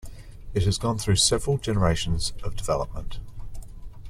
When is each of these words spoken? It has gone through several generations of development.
It 0.55 0.63
has 0.63 0.79
gone 0.79 0.97
through 0.97 1.17
several 1.17 1.59
generations 1.59 2.33
of 2.41 2.55
development. 2.55 3.19